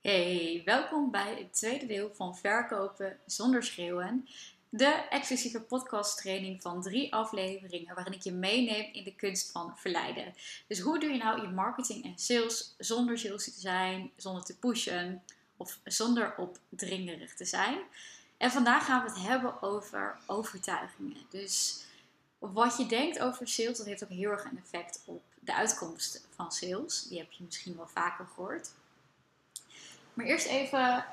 [0.00, 4.28] Hey, welkom bij het tweede deel van Verkopen zonder schreeuwen.
[4.68, 10.34] De exclusieve podcasttraining van drie afleveringen waarin ik je meeneem in de kunst van verleiden.
[10.66, 14.58] Dus hoe doe je nou je marketing en sales zonder sales te zijn, zonder te
[14.58, 15.22] pushen
[15.56, 17.78] of zonder opdringerig te zijn?
[18.36, 21.22] En vandaag gaan we het hebben over overtuigingen.
[21.30, 21.84] Dus
[22.38, 26.26] wat je denkt over sales, dat heeft ook heel erg een effect op de uitkomst
[26.34, 27.02] van sales.
[27.08, 28.70] Die heb je misschien wel vaker gehoord.
[30.20, 31.04] Maar eerst even,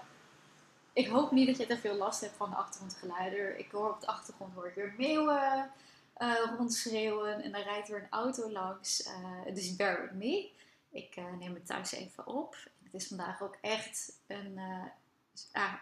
[0.94, 3.60] ik hoop niet dat je te veel last hebt van de achtergrondgeluiden.
[3.60, 5.72] Ik hoor op de achtergrond hoor ik weer meeuwen
[6.18, 9.08] uh, rondschreeuwen en dan rijdt er een auto langs.
[9.08, 10.50] Uh, dus bear with me.
[10.90, 12.56] Ik uh, neem het thuis even op.
[12.84, 14.60] Het is vandaag ook echt een,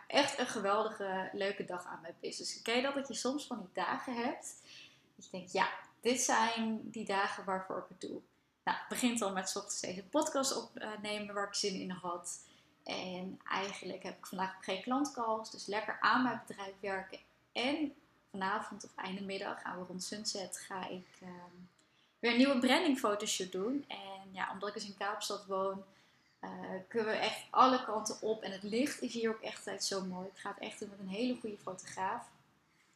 [0.07, 2.61] echt een geweldige, leuke dag aan mijn business.
[2.61, 4.55] Ken je dat, dat je soms van die dagen hebt?
[5.15, 5.69] Dat je denkt, ja,
[6.01, 8.21] dit zijn die dagen waarvoor ik het doe.
[8.63, 12.39] Nou, het begint al met ochtends deze podcast opnemen waar ik zin in had.
[12.85, 15.51] En eigenlijk heb ik vandaag geen klantcalls.
[15.51, 17.19] Dus lekker aan mijn bedrijf werken.
[17.51, 17.93] En
[18.31, 21.55] vanavond of einde middag gaan we rond sunset ga ik ehm,
[22.19, 23.85] weer een nieuwe branding fotoshoot doen.
[23.87, 25.83] En ja, omdat ik dus in Kaapstad woon,
[26.43, 26.49] uh,
[26.87, 28.41] kunnen we echt alle kanten op.
[28.41, 30.27] En het licht is hier ook echt zo mooi.
[30.27, 32.23] Ik ga het echt doen met een hele goede fotograaf.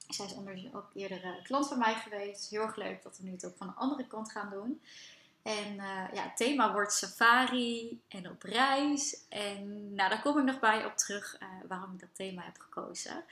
[0.08, 2.50] Zij is ondertussen ook eerder klant van mij geweest.
[2.50, 4.82] Heel erg leuk dat we nu het ook van de andere kant gaan doen.
[5.50, 9.28] En uh, ja, het thema wordt safari en op reis.
[9.30, 12.60] En nou, daar kom ik nog bij op terug uh, waarom ik dat thema heb
[12.60, 13.24] gekozen.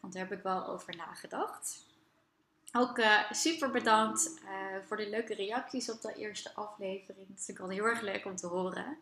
[0.00, 1.84] Want daar heb ik wel over nagedacht.
[2.72, 4.30] Ook uh, super bedankt
[4.86, 7.26] voor de leuke reacties op de eerste aflevering.
[7.26, 8.98] Vind ik wel heel erg leuk om te horen.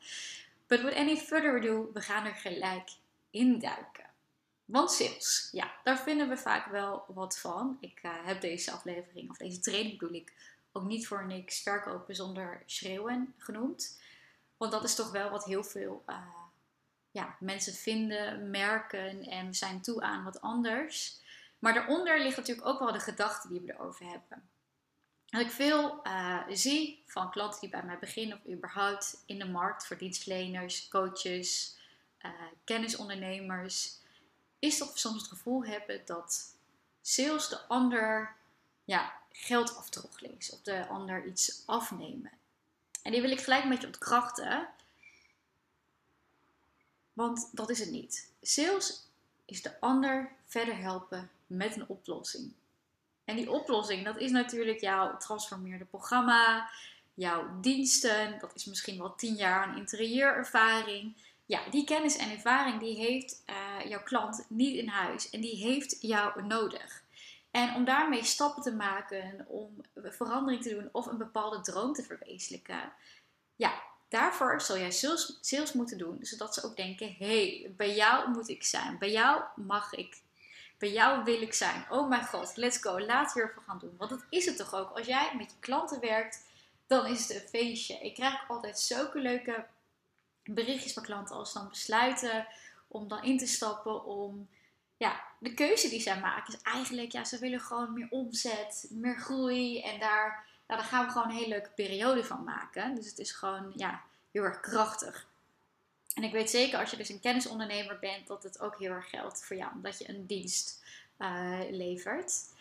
[0.67, 2.89] But with any further ado, we gaan er gelijk
[3.31, 4.05] induiken.
[4.65, 7.77] Want sales, ja, daar vinden we vaak wel wat van.
[7.81, 10.33] Ik heb deze aflevering, of deze training bedoel ik,
[10.77, 14.01] ook niet voor niks verkopen zonder schreeuwen genoemd.
[14.57, 16.17] Want dat is toch wel wat heel veel uh,
[17.11, 21.23] ja, mensen vinden, merken en zijn toe aan wat anders.
[21.59, 24.49] Maar daaronder ligt natuurlijk ook wel de gedachte die we erover hebben.
[25.29, 29.49] Wat ik veel uh, zie van klanten die bij mij beginnen of überhaupt in de
[29.49, 31.79] markt voor dienstverleners, coaches,
[32.23, 32.31] uh,
[32.65, 33.99] kennisondernemers,
[34.59, 36.57] is dat we soms het gevoel hebben dat
[37.03, 38.37] sales de ander
[38.85, 42.31] ja, geld afdrog lees of de ander iets afnemen.
[43.03, 44.69] En die wil ik gelijk met je ontkrachten.
[47.13, 48.31] Want dat is het niet.
[48.43, 49.09] Sales
[49.45, 52.53] is de ander verder helpen met een oplossing.
[53.25, 56.71] En die oplossing, dat is natuurlijk jouw transformeerde programma,
[57.15, 58.39] jouw diensten.
[58.39, 61.17] Dat is misschien wel tien jaar aan interieurervaring.
[61.47, 65.31] Ja, die kennis en ervaring die heeft uh, jouw klant niet in huis.
[65.31, 67.04] En die heeft jou nodig.
[67.55, 72.03] En om daarmee stappen te maken, om verandering te doen of een bepaalde droom te
[72.03, 72.93] verwezenlijken,
[73.57, 74.91] ja, daarvoor zal jij
[75.41, 79.11] sales, moeten doen, zodat ze ook denken: hé, hey, bij jou moet ik zijn, bij
[79.11, 80.21] jou mag ik,
[80.79, 81.87] bij jou wil ik zijn.
[81.91, 83.95] Oh mijn god, let's go, laten we ervoor gaan doen.
[83.99, 84.97] Want dat is het toch ook.
[84.97, 86.45] Als jij met je klanten werkt,
[86.87, 87.99] dan is het een feestje.
[87.99, 89.67] Ik krijg altijd zulke leuke
[90.45, 92.47] berichtjes van klanten als dan besluiten
[92.89, 94.49] om dan in te stappen om
[94.97, 99.17] ja, de keuze die zij maken is eigenlijk, ja, ze willen gewoon meer omzet, meer
[99.17, 99.83] groei.
[99.83, 102.95] En daar, daar gaan we gewoon een hele leuke periode van maken.
[102.95, 105.27] Dus het is gewoon, ja, heel erg krachtig.
[106.15, 109.11] En ik weet zeker als je dus een kennisondernemer bent, dat het ook heel erg
[109.11, 110.83] geldt voor jou, omdat je een dienst
[111.19, 112.53] uh, levert.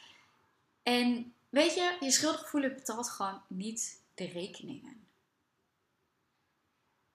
[0.84, 5.06] En weet je, je schuldgevoel betaalt gewoon niet de rekeningen.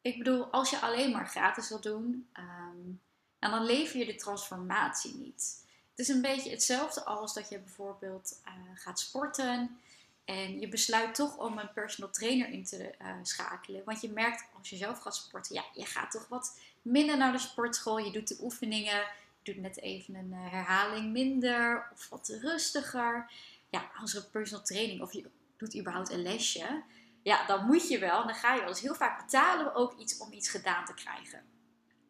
[0.00, 3.00] Ik bedoel, als je alleen maar gratis wil doen, um,
[3.38, 5.66] en dan lever je de transformatie niet.
[5.90, 9.78] Het is een beetje hetzelfde als dat je bijvoorbeeld uh, gaat sporten
[10.24, 13.82] en je besluit toch om een personal trainer in te uh, schakelen.
[13.84, 17.32] Want je merkt als je zelf gaat sporten, ja, je gaat toch wat minder naar
[17.32, 17.98] de sportschool.
[17.98, 19.00] Je doet de oefeningen,
[19.42, 23.30] je doet net even een uh, herhaling minder of wat rustiger.
[23.70, 26.82] Ja, als een personal training of je doet überhaupt een lesje,
[27.22, 28.26] ja, dan moet je wel.
[28.26, 28.68] Dan ga je wel.
[28.68, 31.42] Dus heel vaak betalen we ook iets om iets gedaan te krijgen.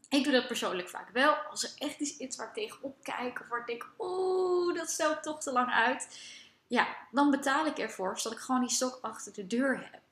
[0.08, 1.34] Ik doe dat persoonlijk vaak wel.
[1.34, 3.40] Als er echt iets is waar ik tegenop kijk.
[3.40, 6.20] Of waar ik denk, oeh, dat stelt toch te lang uit.
[6.66, 8.18] Ja, dan betaal ik ervoor.
[8.18, 10.02] Zodat ik gewoon die stok achter de deur heb.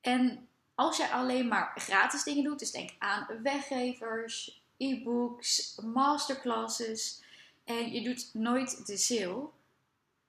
[0.00, 2.58] En als jij alleen maar gratis dingen doet.
[2.58, 7.22] Dus denk aan weggevers, e-books, masterclasses.
[7.64, 9.48] En je doet nooit de sale.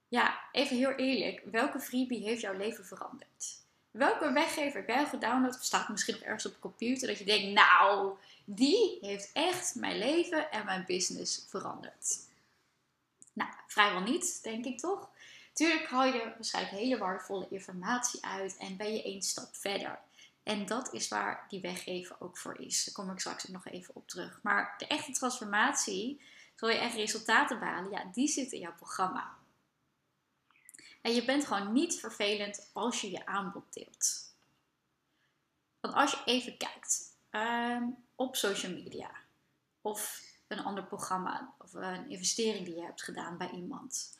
[0.07, 1.41] Ja, even heel eerlijk.
[1.51, 3.58] Welke freebie heeft jouw leven veranderd?
[3.91, 7.53] Welke weggever heb jij gedownload staat misschien nog ergens op de computer dat je denkt,
[7.53, 12.27] nou, die heeft echt mijn leven en mijn business veranderd?
[13.33, 15.09] Nou, vrijwel niet, denk ik toch?
[15.53, 19.99] Tuurlijk haal je waarschijnlijk hele waardevolle informatie uit en ben je één stap verder.
[20.43, 22.83] En dat is waar die weggeven ook voor is.
[22.83, 24.39] Daar kom ik straks nog even op terug.
[24.43, 26.21] Maar de echte transformatie,
[26.55, 29.37] zal je echt resultaten behalen, ja, die zit in jouw programma.
[31.01, 34.33] En je bent gewoon niet vervelend als je je aanbod deelt.
[35.79, 37.83] Want als je even kijkt ehm,
[38.15, 39.11] op social media
[39.81, 44.17] of een ander programma of een investering die je hebt gedaan bij iemand.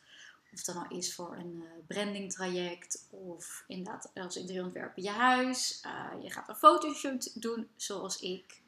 [0.54, 5.84] Of dat nou is voor een uh, branding traject of inderdaad als interieurontwerper je huis.
[5.86, 8.62] Uh, je gaat een fotoshoot doen zoals ik.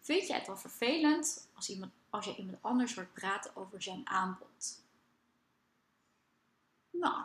[0.00, 4.08] Vind jij het wel vervelend als, iemand, als je iemand anders hoort praten over zijn
[4.08, 4.82] aanbod?
[6.90, 7.24] Nou,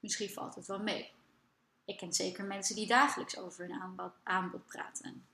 [0.00, 1.10] misschien valt het wel mee.
[1.84, 5.26] Ik ken zeker mensen die dagelijks over hun aanbod, praten.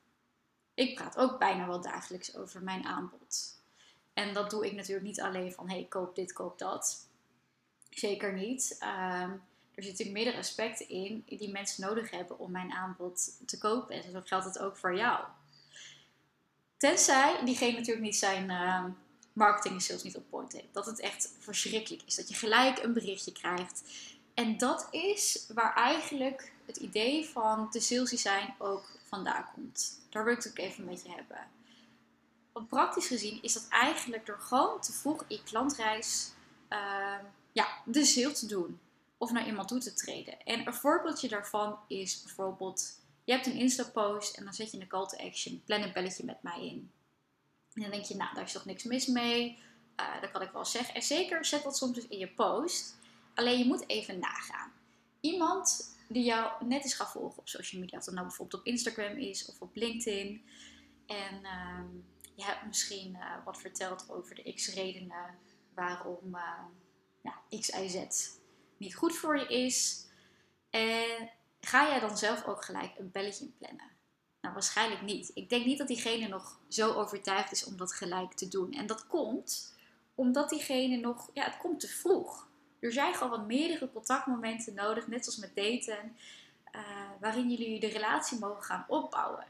[0.74, 3.62] Ik praat ook bijna wel dagelijks over mijn aanbod.
[4.12, 7.08] En dat doe ik natuurlijk niet alleen van hey, koop dit, koop dat.
[7.90, 8.78] Zeker niet.
[8.82, 9.42] Um,
[9.74, 14.02] er zitten meerdere aspecten in die mensen nodig hebben om mijn aanbod te kopen.
[14.02, 15.24] En zo geldt het ook voor jou.
[16.76, 18.84] Tenzij diegene natuurlijk niet zijn uh,
[19.32, 20.72] marketing en sales niet op point heeft.
[20.74, 22.14] Dat het echt verschrikkelijk is.
[22.14, 23.82] Dat je gelijk een berichtje krijgt.
[24.34, 30.00] En dat is waar eigenlijk het idee van te salesy zijn ook vandaan komt.
[30.10, 31.48] Daar wil ik het ook even met je hebben.
[32.52, 36.32] Want praktisch gezien is dat eigenlijk door gewoon te vroeg in klantreis
[36.70, 37.14] uh,
[37.52, 38.80] ja, de sale te doen.
[39.18, 40.42] Of naar iemand toe te treden.
[40.44, 44.86] En een voorbeeldje daarvan is bijvoorbeeld, je hebt een Insta-post en dan zet je een
[44.86, 46.90] call to action, plan een belletje met mij in.
[47.74, 49.58] En dan denk je, nou, daar is toch niks mis mee.
[50.00, 50.94] Uh, dat kan ik wel zeggen.
[50.94, 52.96] En zeker, zet dat soms dus in je post.
[53.34, 54.72] Alleen je moet even nagaan.
[55.20, 58.66] Iemand die jou net is gaan volgen op social media, of dat nou bijvoorbeeld op
[58.66, 60.44] Instagram is of op LinkedIn.
[61.06, 61.80] En uh,
[62.34, 65.38] je hebt misschien uh, wat verteld over de x redenen
[65.74, 66.64] waarom uh,
[67.22, 68.28] ja, X, Y, Z
[68.76, 70.06] niet goed voor je is.
[70.70, 73.90] En ga jij dan zelf ook gelijk een belletje plannen?
[74.40, 75.30] Nou, waarschijnlijk niet.
[75.34, 78.72] Ik denk niet dat diegene nog zo overtuigd is om dat gelijk te doen.
[78.72, 79.74] En dat komt
[80.14, 82.48] omdat diegene nog, ja, het komt te vroeg.
[82.84, 86.16] Er zijn gewoon wat meerdere contactmomenten nodig, net zoals met daten,
[86.74, 86.80] uh,
[87.20, 89.46] waarin jullie de relatie mogen gaan opbouwen.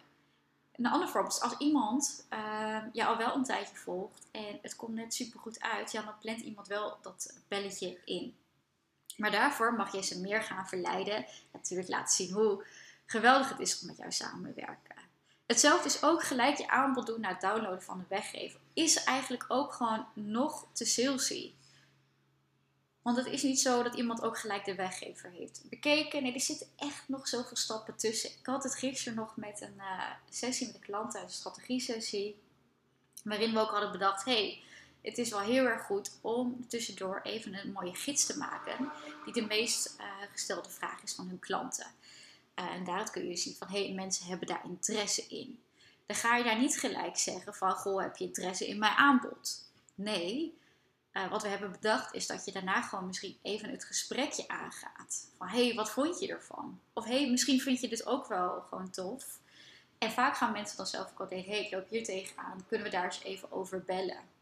[0.72, 4.76] Een ander voorbeeld is als iemand uh, jou al wel een tijdje volgt en het
[4.76, 8.36] komt net super goed uit, ja, dan plant iemand wel dat belletje in.
[9.16, 11.26] Maar daarvoor mag je ze meer gaan verleiden.
[11.52, 12.64] Natuurlijk laten zien hoe
[13.06, 14.96] geweldig het is om met jou samenwerken.
[15.46, 18.60] Hetzelfde is ook gelijk je aanbod doen na het downloaden van de weggever.
[18.72, 21.52] Is eigenlijk ook gewoon nog te salesy.
[23.04, 26.22] Want het is niet zo dat iemand ook gelijk de weggever heeft bekeken.
[26.22, 28.30] Nee, er zitten echt nog zoveel stappen tussen.
[28.30, 32.36] Ik had het gisteren nog met een uh, sessie met een klant, een strategie-sessie.
[33.24, 34.62] Waarin we ook hadden bedacht: hey,
[35.02, 38.92] het is wel heel erg goed om tussendoor even een mooie gids te maken.
[39.24, 41.86] Die de meest uh, gestelde vraag is van hun klanten.
[42.58, 45.62] Uh, en daaruit kun je zien van: hey, mensen hebben daar interesse in.
[46.06, 49.68] Dan ga je daar niet gelijk zeggen van: goh, heb je interesse in mijn aanbod?
[49.94, 50.58] Nee,
[51.14, 55.28] uh, wat we hebben bedacht is dat je daarna gewoon misschien even het gesprekje aangaat.
[55.38, 56.80] Van hey, wat vond je ervan?
[56.92, 59.24] Of hey, misschien vind je dit ook wel gewoon tof.
[59.98, 62.64] En vaak gaan mensen dan zelf ook al denken, hé, hey, ik loop hier tegenaan.
[62.68, 64.32] Kunnen we daar eens even over bellen?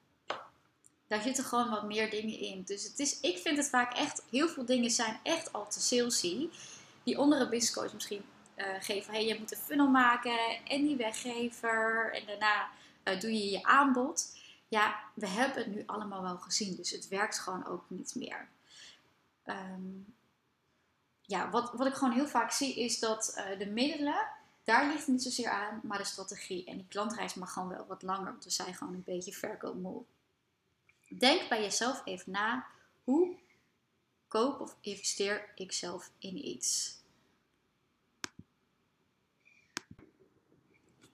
[1.06, 2.62] Daar zitten gewoon wat meer dingen in.
[2.62, 5.80] Dus het is, ik vind het vaak echt, heel veel dingen zijn echt al te
[5.80, 6.48] salesy.
[7.02, 8.24] Die onder een business coach misschien
[8.56, 12.12] uh, geven, hé, hey, je moet een funnel maken en die weggever.
[12.14, 12.68] En daarna
[13.04, 14.40] uh, doe je je aanbod
[14.72, 18.48] ja, we hebben het nu allemaal wel gezien, dus het werkt gewoon ook niet meer.
[19.46, 20.14] Um,
[21.20, 24.26] ja, wat, wat ik gewoon heel vaak zie is dat uh, de middelen,
[24.64, 26.64] daar ligt niet zozeer aan, maar de strategie.
[26.64, 30.02] En die klantreis mag gewoon wel wat langer, want we zijn gewoon een beetje verkoopmoe.
[31.08, 32.66] Denk bij jezelf even na,
[33.04, 33.36] hoe
[34.28, 37.00] koop of investeer ik zelf in iets?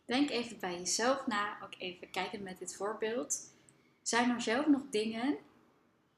[0.09, 3.53] Denk even bij jezelf na, ook even kijken met dit voorbeeld.
[4.03, 5.39] Zijn er zelf nog dingen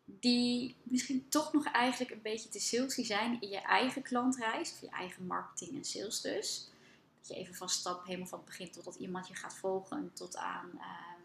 [0.04, 4.80] die misschien toch nog eigenlijk een beetje te salesy zijn in je eigen klantreis of
[4.80, 6.70] je eigen marketing en sales dus?
[7.18, 10.36] Dat je even van stap helemaal van het begin totdat iemand je gaat volgen tot
[10.36, 11.22] aan ehm,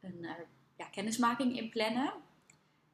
[0.00, 0.30] een uh,
[0.76, 2.12] ja, kennismaking inplannen.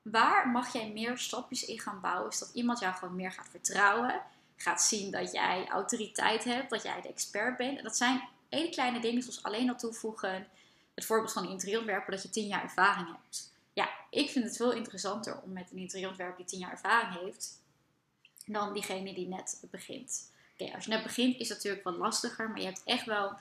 [0.03, 2.31] Waar mag jij meer stapjes in gaan bouwen?
[2.31, 4.23] Is dat iemand jou gewoon meer gaat vertrouwen,
[4.57, 7.79] gaat zien dat jij autoriteit hebt, dat jij de expert bent.
[7.79, 10.49] En dat zijn hele kleine dingen zoals alleen al toevoegen.
[10.95, 13.53] Het voorbeeld van een interieurontwerper dat je 10 jaar ervaring hebt.
[13.73, 17.61] Ja, ik vind het veel interessanter om met een interieurontwerper die 10 jaar ervaring heeft,
[18.47, 20.31] dan diegene die net begint.
[20.59, 23.33] Oké, als je net begint is het natuurlijk wat lastiger, maar je hebt echt wel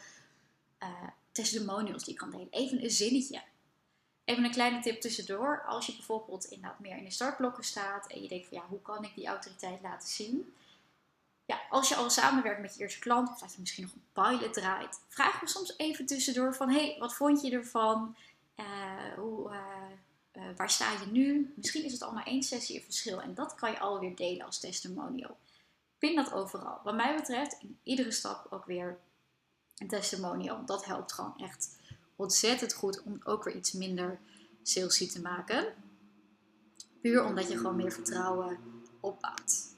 [0.84, 2.48] uh, testimonials die je kan delen.
[2.50, 3.42] Even een zinnetje.
[4.26, 5.64] Even een kleine tip tussendoor.
[5.68, 8.82] Als je bijvoorbeeld inderdaad meer in de startblokken staat en je denkt van ja, hoe
[8.82, 10.54] kan ik die autoriteit laten zien?
[11.52, 14.40] Ja, als je al samenwerkt met je eerste klant, of dat je misschien nog een
[14.40, 18.16] pilot draait, vraag me soms even tussendoor van, hey, wat vond je ervan?
[18.56, 18.66] Uh,
[19.18, 19.52] hoe,
[20.34, 21.54] uh, waar sta je nu?
[21.56, 24.46] Misschien is het al maar één sessie een verschil en dat kan je alweer delen
[24.46, 25.38] als testimonial.
[25.98, 26.80] Pin dat overal.
[26.84, 29.00] Wat mij betreft, in iedere stap ook weer
[29.78, 30.66] een testimonial.
[30.66, 31.78] Dat helpt gewoon echt
[32.16, 34.20] ontzettend goed om ook weer iets minder
[34.64, 35.74] salesy te maken.
[37.02, 38.60] Puur omdat je gewoon meer vertrouwen
[39.00, 39.70] opbouwt.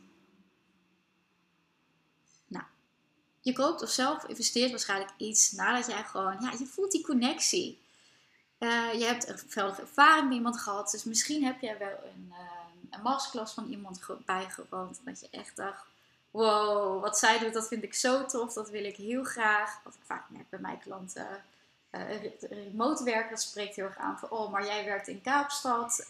[2.47, 2.65] Nou,
[3.43, 7.81] je koopt of zelf investeert waarschijnlijk iets nadat jij gewoon, ja, je voelt die connectie.
[8.59, 12.27] Uh, je hebt een veldige ervaring met iemand gehad, dus misschien heb jij wel een,
[12.31, 12.37] uh,
[12.89, 14.99] een masterclass van iemand bijgewoond.
[15.05, 15.85] Dat je echt dacht,
[16.31, 19.79] wow, wat zij doet, dat vind ik zo tof, dat wil ik heel graag.
[19.83, 21.43] Wat ik vaak merk bij mijn klanten.
[21.91, 22.01] Uh,
[22.49, 26.07] remote werken, dat spreekt heel erg aan van, oh, maar jij werkt in Kaapstad.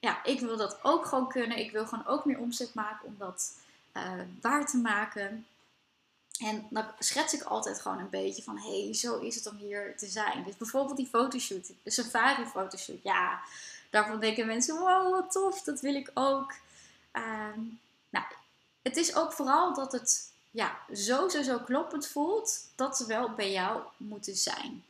[0.00, 1.58] Ja, ik wil dat ook gewoon kunnen.
[1.58, 3.52] Ik wil gewoon ook meer omzet maken om dat
[4.40, 5.46] waar te maken.
[6.38, 9.56] En dan schets ik altijd gewoon een beetje van, hé, hey, zo is het om
[9.56, 10.44] hier te zijn.
[10.44, 13.02] Dus bijvoorbeeld die fotoshoot, de safari fotoshoot.
[13.02, 13.40] Ja,
[13.90, 16.54] daarvan denken mensen, wow, wat tof, dat wil ik ook.
[17.12, 17.56] Uh,
[18.10, 18.24] nou,
[18.82, 23.30] het is ook vooral dat het ja, zo, zo, zo kloppend voelt, dat ze wel
[23.34, 24.84] bij jou moeten zijn.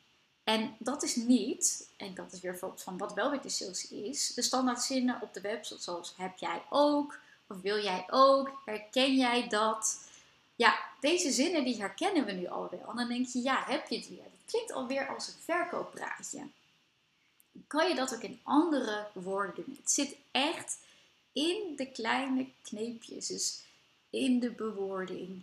[0.45, 4.35] En dat is niet, en dat is weer van wat wel weer de sales is,
[4.35, 9.17] de standaard zinnen op de website zoals heb jij ook, of wil jij ook, herken
[9.17, 10.08] jij dat?
[10.59, 12.91] Ja, deze zinnen die herkennen we nu al wel.
[12.91, 14.23] En dan denk je, ja, heb je het weer?
[14.23, 16.47] Dat klinkt alweer als een verkooppraatje.
[17.67, 19.77] Kan je dat ook in andere woorden doen?
[19.81, 20.79] Het zit echt
[21.33, 23.27] in de kleine kneepjes.
[23.27, 23.63] Dus
[24.11, 25.43] in de bewoording,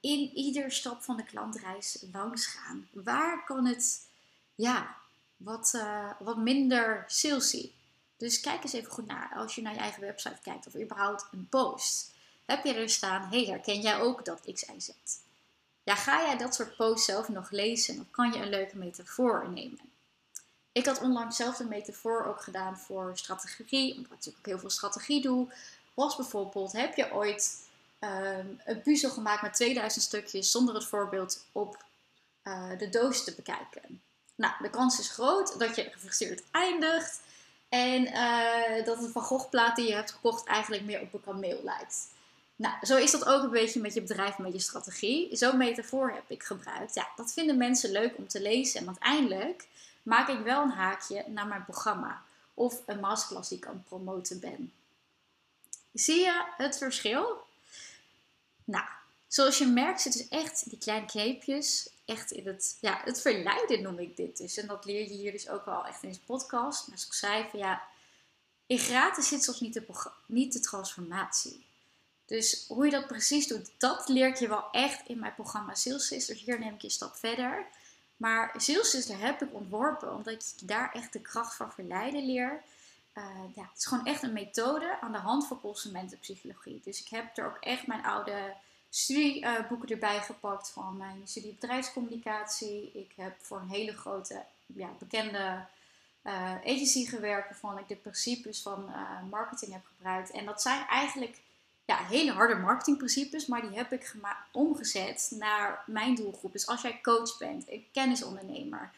[0.00, 2.88] in ieder stap van de klantreis langs gaan.
[2.92, 4.06] Waar kan het
[4.54, 4.96] ja,
[5.36, 7.70] wat, uh, wat minder salesy?
[8.16, 11.26] Dus kijk eens even goed naar als je naar je eigen website kijkt of überhaupt
[11.32, 12.13] een post.
[12.46, 14.88] Heb je er staan, hey, herken jij ook dat X, Y, Z?
[15.82, 19.48] Ja, ga jij dat soort posts zelf nog lezen of kan je een leuke metafoor
[19.50, 19.92] nemen?
[20.72, 24.58] Ik had onlangs zelf een metafoor ook gedaan voor strategie, omdat ik natuurlijk ook heel
[24.58, 25.52] veel strategie doe.
[25.94, 27.68] Was bijvoorbeeld, heb je ooit
[28.00, 31.84] um, een puzzel gemaakt met 2000 stukjes zonder het voorbeeld op
[32.44, 34.02] uh, de doos te bekijken.
[34.34, 37.20] Nou, de kans is groot dat je gefrustreerd eindigt
[37.68, 41.24] en uh, dat het Van Gogh plaat die je hebt gekocht eigenlijk meer op een
[41.24, 42.08] kameel lijkt.
[42.56, 45.36] Nou, zo is dat ook een beetje met je bedrijf, met je strategie.
[45.36, 46.94] Zo'n metafoor heb ik gebruikt.
[46.94, 48.80] Ja, dat vinden mensen leuk om te lezen.
[48.80, 49.68] En uiteindelijk
[50.02, 52.22] maak ik wel een haakje naar mijn programma.
[52.54, 54.72] Of een masterclass die ik aan het promoten ben.
[55.92, 57.42] Zie je het verschil?
[58.64, 58.84] Nou,
[59.28, 63.82] zoals je merkt zitten dus echt die kleine kneepjes echt in het, ja, het verleiden
[63.82, 64.56] noem ik dit dus.
[64.56, 66.88] En dat leer je hier dus ook wel echt in deze podcast.
[66.88, 67.82] Maar zoals ik zei, van ja,
[68.66, 71.64] in gratis zit soms niet de, niet de transformatie.
[72.26, 75.74] Dus hoe je dat precies doet, dat leer ik je wel echt in mijn programma
[75.74, 76.28] Sales.
[76.28, 77.66] Hier neem ik je een stap verder.
[78.16, 82.62] Maar Sales heb ik ontworpen omdat je daar echt de kracht van verleiden leer.
[83.14, 86.80] Uh, ja, het is gewoon echt een methode aan de hand van consumentenpsychologie.
[86.84, 88.54] Dus ik heb er ook echt mijn oude
[88.90, 92.90] studieboeken erbij gepakt van mijn studie bedrijfscommunicatie.
[92.94, 95.66] Ik heb voor een hele grote, ja, bekende
[96.22, 98.92] uh, agency gewerkt, waarvan ik de principes van
[99.30, 100.30] marketing heb gebruikt.
[100.30, 101.40] En dat zijn eigenlijk
[101.84, 104.14] ja, hele harde marketingprincipes, maar die heb ik
[104.52, 106.52] omgezet naar mijn doelgroep.
[106.52, 108.90] Dus als jij coach bent, een kennisondernemer.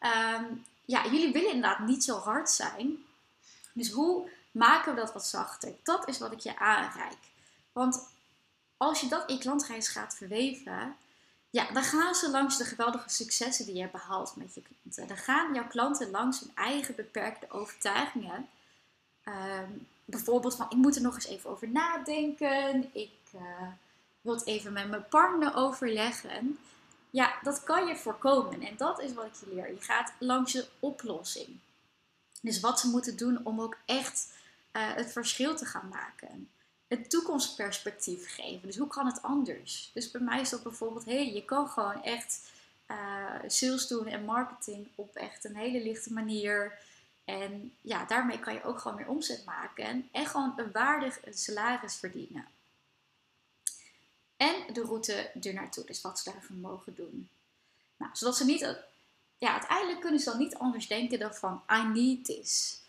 [0.00, 3.04] Um, ja, jullie willen inderdaad niet zo hard zijn.
[3.72, 5.72] Dus hoe maken we dat wat zachter?
[5.82, 7.18] Dat is wat ik je aanreik.
[7.72, 8.08] Want
[8.76, 10.96] als je dat in klantreis gaat verweven,
[11.50, 15.06] ja, dan gaan ze langs de geweldige successen die je hebt behaald met je klanten.
[15.06, 18.48] Dan gaan jouw klanten langs hun eigen beperkte overtuigingen.
[19.24, 19.70] Ehm,
[20.04, 22.90] bijvoorbeeld van, ik moet er nog eens even over nadenken.
[22.92, 23.40] Ik uh,
[24.20, 26.58] wil het even met mijn partner overleggen.
[27.10, 28.62] Ja, dat kan je voorkomen.
[28.62, 29.72] En dat is wat ik je leer.
[29.72, 31.58] Je gaat langs de oplossing.
[32.40, 34.32] Dus wat ze moeten doen om ook echt
[34.72, 36.48] uh, het verschil te gaan maken.
[36.86, 38.66] Het toekomstperspectief geven.
[38.66, 39.90] Dus hoe kan het anders?
[39.94, 42.50] Dus bij mij is dat bijvoorbeeld, hé, hey, je kan gewoon echt
[42.90, 42.96] uh,
[43.46, 46.78] sales doen en marketing op echt een hele lichte manier.
[47.24, 51.96] En ja, daarmee kan je ook gewoon meer omzet maken en gewoon een waardig salaris
[51.96, 52.46] verdienen.
[54.36, 57.28] En de route er naartoe, dus wat ze daarvoor mogen doen.
[57.96, 58.76] Nou, zodat ze niet
[59.38, 62.80] ja, uiteindelijk kunnen ze dan niet anders denken dan van I need this.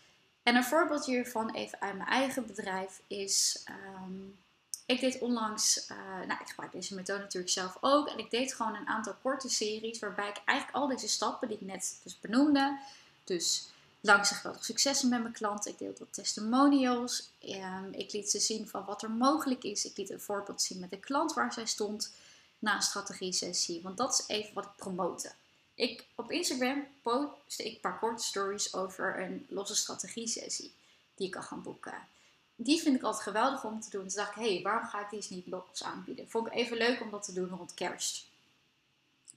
[0.42, 4.38] En een voorbeeld hiervan even uit mijn eigen bedrijf is, um,
[4.86, 8.08] ik deed onlangs, uh, nou ik gebruik deze methode natuurlijk zelf ook.
[8.08, 11.56] En ik deed gewoon een aantal korte series waarbij ik eigenlijk al deze stappen die
[11.56, 12.78] ik net dus benoemde,
[13.24, 13.68] dus
[14.06, 15.70] langs geweldig successen met mijn klanten.
[15.70, 17.30] Ik deelde testimonials.
[17.40, 19.84] Ehm, ik liet ze zien van wat er mogelijk is.
[19.84, 22.12] Ik liet een voorbeeld zien met de klant waar zij stond
[22.58, 23.82] na een strategie-sessie.
[23.82, 25.32] Want dat is even wat ik promote.
[25.74, 30.72] Ik, op Instagram post ik een paar korte stories over een losse strategie-sessie
[31.14, 32.06] die ik kan gaan boeken.
[32.54, 34.04] Die vind ik altijd geweldig om te doen.
[34.04, 36.30] Dus dacht ik, hé, hey, waarom ga ik die eens niet los aanbieden?
[36.30, 38.26] Vond ik even leuk om dat te doen rond kerst.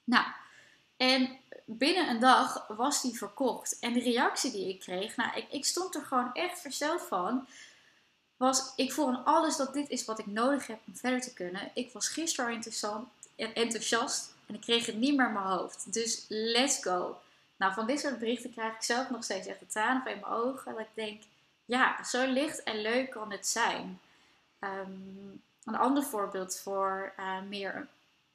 [0.03, 0.25] Nou,
[0.99, 3.79] en binnen een dag was die verkocht.
[3.79, 7.47] En de reactie die ik kreeg, nou, ik, ik stond er gewoon echt versteld van.
[8.37, 11.33] Was, ik voel aan alles dat dit is wat ik nodig heb om verder te
[11.33, 11.71] kunnen.
[11.73, 12.61] Ik was gisteren
[13.35, 15.93] enthousiast en ik kreeg het niet meer in mijn hoofd.
[15.93, 17.21] Dus let's go.
[17.57, 20.19] Nou, van dit soort berichten krijg ik zelf nog steeds echt de tranen van in
[20.19, 20.71] mijn ogen.
[20.71, 21.21] Dat ik denk,
[21.65, 23.99] ja, zo licht en leuk kan het zijn.
[24.59, 24.91] Ehm,
[25.63, 27.87] een ander voorbeeld voor uh, meer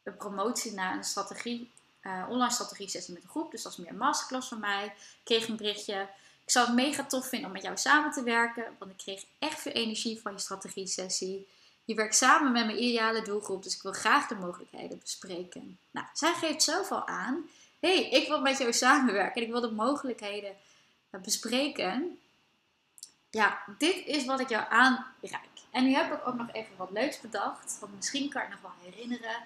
[0.03, 1.71] een promotie naar een strategie
[2.07, 3.51] uh, online strategie sessie met een groep.
[3.51, 4.85] Dus dat is meer masterclass van mij.
[4.85, 4.93] Ik
[5.25, 6.09] kreeg een berichtje.
[6.45, 8.65] Ik zou het mega tof vinden om met jou samen te werken.
[8.79, 11.49] Want ik kreeg echt veel energie van je strategie sessie.
[11.85, 13.63] Je werkt samen met mijn ideale doelgroep.
[13.63, 15.79] Dus ik wil graag de mogelijkheden bespreken.
[15.91, 17.49] Nou, zij geeft al aan.
[17.81, 19.35] hey, ik wil met jou samenwerken.
[19.35, 20.55] En ik wil de mogelijkheden
[21.11, 22.19] eh, bespreken.
[23.31, 25.49] Ja, dit is wat ik jou aanreik.
[25.71, 27.77] En nu heb ik ook nog even wat leuks bedacht.
[27.81, 29.37] Want misschien kan je het nog wel herinneren.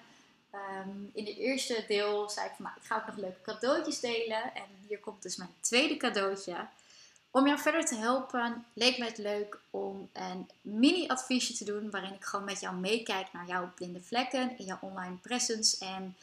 [0.51, 3.99] Ehm, in de eerste deel zei ik van, nou, ik ga ook nog leuke cadeautjes
[3.99, 4.55] delen.
[4.55, 6.67] En hier komt dus mijn tweede cadeautje.
[7.31, 11.89] Om jou verder te helpen, leek me het leuk om een mini-adviesje te doen.
[11.89, 15.85] Waarin ik gewoon met jou meekijk naar jouw blinde vlekken in jouw online presence.
[15.85, 16.15] En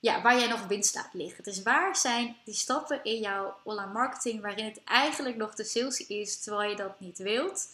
[0.00, 1.44] ja, waar jij nog winst laat liggen.
[1.44, 6.06] Dus waar zijn die stappen in jouw online marketing waarin het eigenlijk nog te sales
[6.06, 7.68] is, terwijl je dat niet wilt.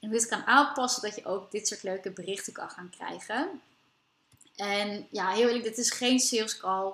[0.00, 2.90] En hoe je het kan aanpassen dat je ook dit soort leuke berichten kan gaan
[2.90, 3.60] krijgen.
[4.58, 6.92] En ja, heel eerlijk, dit is geen sales call.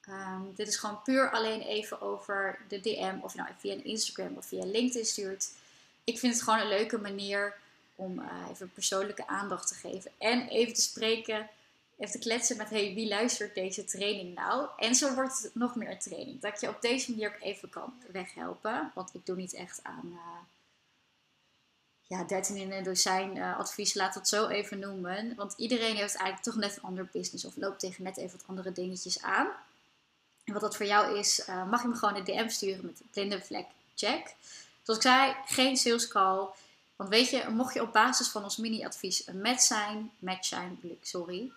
[0.00, 4.46] Ehm, dit is gewoon puur alleen even over de DM, of nou via Instagram of
[4.46, 5.50] via LinkedIn stuurt.
[6.04, 7.54] Ik vind het gewoon een leuke manier
[7.94, 10.10] om uh, even persoonlijke aandacht te geven.
[10.18, 11.48] En even te spreken,
[11.98, 14.68] even te kletsen met hey, wie luistert deze training nou?
[14.76, 16.40] En zo wordt het nog meer training.
[16.40, 18.90] Dat je op deze manier ook even kan weghelpen.
[18.94, 20.18] Want ik doe niet echt aan uh,
[22.06, 25.34] ja, 13 in een dozijn uh, advies, laat het zo even noemen.
[25.36, 28.46] Want iedereen heeft eigenlijk toch net een ander business of loopt tegen net even wat
[28.46, 29.48] andere dingetjes aan.
[30.44, 33.00] En wat dat voor jou is, uh, mag je me gewoon een DM sturen met
[33.00, 34.34] een blinde vlek check.
[34.82, 36.46] Zoals ik zei, geen sales call.
[36.96, 40.78] Want weet je, mocht je op basis van ons mini-advies een match zijn, match zijn,
[41.02, 41.52] sorry,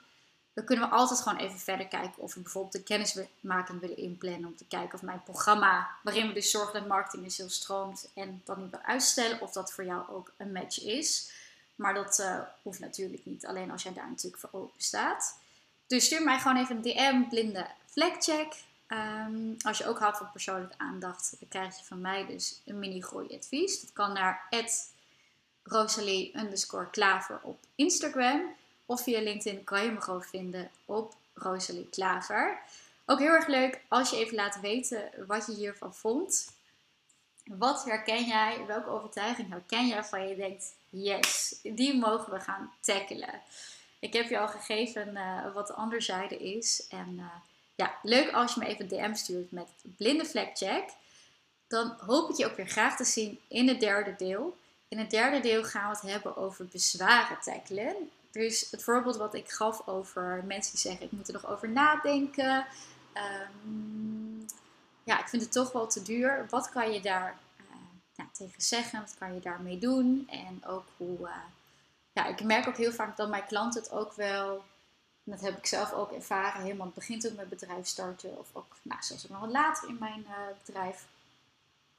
[0.60, 4.46] dan kunnen we altijd gewoon even verder kijken of we bijvoorbeeld de kennismaking willen inplannen.
[4.46, 8.10] Om te kijken of mijn programma, waarin we dus zorgen dat marketing en sales stroomt
[8.14, 11.32] en dat niet wil uitstellen, of dat voor jou ook een match is.
[11.76, 15.40] Maar dat uh, hoeft natuurlijk niet, alleen als jij daar natuurlijk voor open staat.
[15.88, 18.54] Dus stuur mij gewoon even een DM, blinde vlekcheck.
[18.88, 22.80] Um, als je ook houdt van persoonlijke aandacht, dan krijg je van mij dus een
[22.80, 23.82] mini groei advies.
[23.82, 24.48] Dat kan naar
[25.64, 26.34] Rosalie
[26.92, 28.42] klaver op Instagram.
[28.90, 32.60] Of via LinkedIn kan je me gewoon vinden op Rosalie Klaver.
[33.06, 36.54] Ook heel erg leuk als je even laat weten wat je hiervan vond.
[37.46, 38.66] Wat herken jij?
[38.68, 43.42] Welke overtuiging herken jij van je denkt, yes, die mogen we gaan tackelen.
[44.00, 46.88] Ik heb je al gegeven uh, wat de andere zijde is.
[46.90, 47.26] En uh,
[47.76, 50.84] ja, leuk als je me even DM stuurt met blinde vlek check.
[51.68, 54.58] Dan hoop ik je ook weer graag te zien in het derde deel.
[54.88, 58.10] In het derde deel gaan we het hebben over bezwaren tackelen.
[58.32, 61.70] Dus het voorbeeld wat ik gaf over mensen die zeggen: ik moet er nog over
[61.70, 62.66] nadenken.
[63.14, 64.46] Um,
[65.04, 66.48] ja, ik vind het toch wel te duur.
[66.50, 67.38] Wat kan je daar
[68.18, 69.00] uh, tegen zeggen?
[69.00, 70.28] Wat kan je daarmee doen?
[70.30, 71.20] En ook hoe.
[71.20, 71.36] Uh,
[72.12, 74.64] ja, ik merk ook heel vaak dat mijn klanten het ook wel.
[75.24, 78.38] Dat heb ik zelf ook ervaren, helemaal het begin toen mijn bedrijf starten.
[78.38, 80.34] Of ook, nou, zelfs ook nog wat later in mijn uh,
[80.66, 81.06] bedrijf.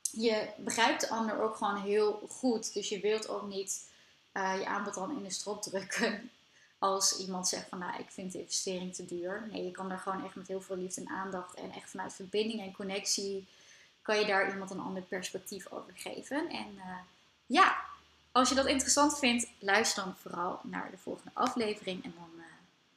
[0.02, 2.72] Je begrijpt de ander ook gewoon heel goed.
[2.74, 3.88] Dus je wilt ook niet
[4.32, 6.30] uh, je aanbod dan in de strop drukken.
[6.78, 9.48] Als iemand zegt van nou, ik vind de investering te duur.
[9.50, 12.14] Nee, je kan er gewoon echt met heel veel liefde en aandacht en echt vanuit
[12.14, 13.46] verbinding en connectie
[14.02, 16.48] kan je daar iemand een ander perspectief over geven.
[16.48, 16.98] En uh,
[17.46, 17.76] ja,
[18.32, 22.44] als je dat interessant vindt, luister dan vooral naar de volgende aflevering en dan uh,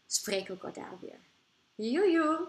[0.07, 1.19] spreken we elkaar daar weer.
[1.75, 2.47] Joejoe!